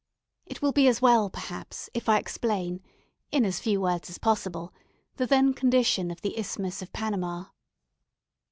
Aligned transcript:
It 0.47 0.63
will 0.63 0.71
be 0.71 0.87
as 0.87 0.99
well, 0.99 1.29
perhaps, 1.29 1.87
if 1.93 2.09
I 2.09 2.17
explain, 2.17 2.81
in 3.31 3.45
as 3.45 3.59
few 3.59 3.79
words 3.79 4.09
as 4.09 4.17
possible, 4.17 4.73
the 5.17 5.27
then 5.27 5.53
condition 5.53 6.09
of 6.09 6.21
the 6.21 6.39
Isthmus 6.39 6.81
of 6.81 6.91
Panama. 6.91 7.49